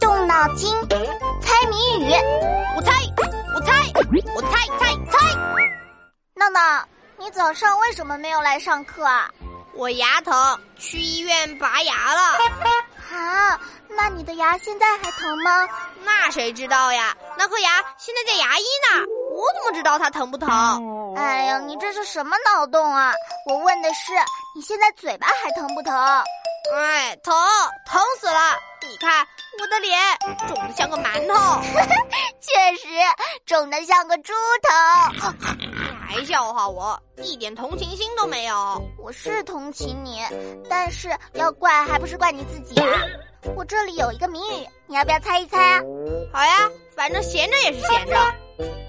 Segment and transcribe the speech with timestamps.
[0.00, 0.72] 动脑筋，
[1.40, 2.12] 猜谜语。
[2.76, 2.92] 我猜，
[3.54, 3.72] 我猜，
[4.34, 5.36] 我猜猜猜。
[6.34, 6.84] 闹闹，
[7.16, 9.28] 你早上为什么没有来上课啊？
[9.74, 12.20] 我牙疼，去医院拔牙了。
[13.12, 15.68] 啊，那你的牙现在还疼吗？
[16.04, 17.16] 那谁知道呀？
[17.36, 19.04] 那颗牙现在在牙医呢，
[19.34, 21.14] 我怎么知道它疼不疼？
[21.16, 23.12] 哎呀，你这是什么脑洞啊？
[23.46, 24.12] 我问的是
[24.54, 25.94] 你现在嘴巴还疼不疼？
[26.74, 27.34] 哎，疼，
[27.86, 28.56] 疼死了！
[28.88, 29.26] 你看
[29.60, 29.98] 我的脸
[30.48, 31.60] 肿得像个馒头，
[32.40, 32.88] 确实
[33.44, 34.32] 肿得像个猪
[34.62, 35.28] 头。
[36.00, 38.82] 还笑话我，一点同情心都没有。
[38.98, 40.20] 我是同情你，
[40.68, 42.86] 但是要怪还不是怪你自己啊！
[43.56, 45.80] 我这里有一个谜语，你要不要猜一猜啊？
[46.32, 48.16] 好呀，反正闲着也是闲着。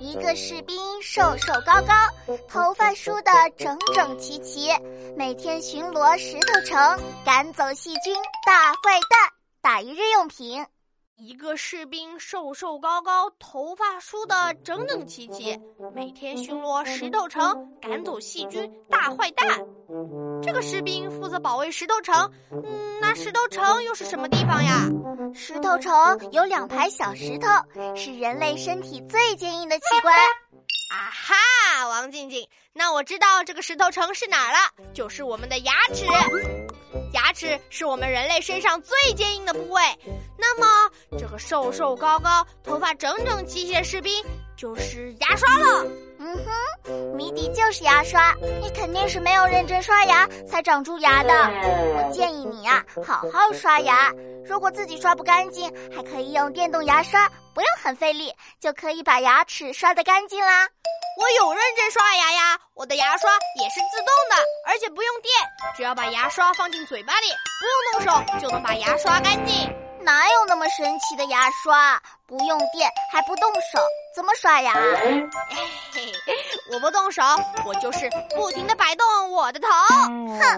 [0.00, 4.70] 一个士兵瘦瘦高高，头发梳得整整齐齐，
[5.16, 8.14] 每天巡逻石头城，赶走细菌
[8.44, 9.30] 大坏蛋，
[9.64, 10.62] 打一日用品。
[11.16, 15.58] 一个士兵瘦瘦高高，头发梳得整整齐齐，
[15.94, 19.48] 每天巡逻石头城，赶走细菌大坏蛋。
[20.42, 24.86] 这个士兵负责保卫石头城，嗯，那石头城又是什么地方呀？
[25.32, 25.94] 石头城
[26.30, 27.48] 有两排小石头，
[27.96, 30.14] 是人类身体最坚硬的器官。
[30.88, 34.58] 啊哈，王静静，那我知道这个石头城是哪儿了，
[34.92, 36.04] 就是我们的牙齿。
[37.12, 39.82] 牙齿是我们人类身上最坚硬的部位。
[40.36, 44.24] 那么，这个瘦瘦高高、头发整整齐齐的士兵
[44.56, 45.84] 就是牙刷了。
[46.18, 48.34] 嗯哼，谜底就是牙刷。
[48.60, 51.30] 你肯定是没有认真刷牙才长蛀牙的。
[51.30, 54.12] 我建议你呀，好好刷牙。
[54.46, 60.68] 如果自己刷不干净，还可以用电动牙刷，不用很费力，就可以把牙齿刷得干净啦。
[61.20, 63.30] 我有认真刷牙呀，我的牙刷
[63.60, 65.32] 也是自动的，而且不用电，
[65.76, 67.26] 只要把牙刷放进嘴巴里，
[67.60, 69.72] 不用动手就能把牙刷干净。
[70.04, 72.00] 哪有那么神奇的牙刷？
[72.26, 73.78] 不用电还不动手，
[74.14, 74.72] 怎么刷牙？
[74.74, 75.26] 嘿
[75.92, 76.12] 嘿，
[76.72, 77.22] 我不动手，
[77.64, 79.68] 我就是不停的摆动我的头。
[79.98, 80.56] 哼，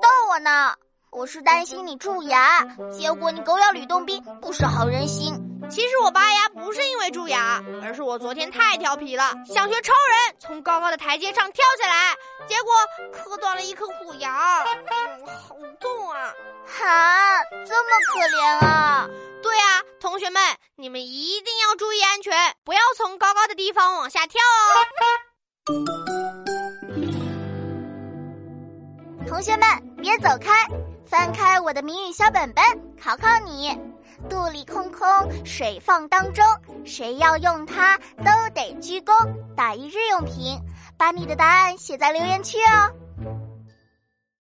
[0.00, 0.74] 逗我呢！
[1.10, 5.34] 我是担心你蛀牙，结果你狗咬吕洞宾，不识好人心。
[5.70, 12.14] 其实我拔牙不是因为蛀牙，而是我昨天太调皮了，想学超人从高高的台阶上跳下来，
[12.46, 12.72] 结果
[13.12, 16.32] 磕断了一颗虎牙，嗯，好痛啊！
[16.66, 18.77] 哈，这么可怜啊！
[20.18, 20.42] 同学们，
[20.74, 22.34] 你们一定要注意安全，
[22.64, 24.74] 不要从高高的地方往下跳哦。
[29.28, 29.68] 同学们，
[29.98, 30.66] 别走开，
[31.06, 32.64] 翻开我的谜语小本本，
[33.00, 33.78] 考考你。
[34.28, 35.08] 肚里空空，
[35.46, 36.44] 水放当中，
[36.84, 39.14] 谁要用它都得鞠躬。
[39.56, 40.60] 打一日用品，
[40.96, 42.90] 把你的答案写在留言区哦。